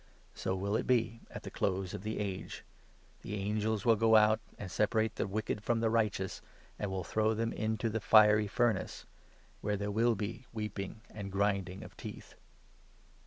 [0.33, 2.65] So will it be at the close of the age.
[3.17, 6.41] 49 The angels will go out and separate the wicked from the righteous,
[6.79, 9.05] and' will throw them into the fiery furnace,'
[9.61, 12.33] where 50 there will be weeping and grinding of teeth.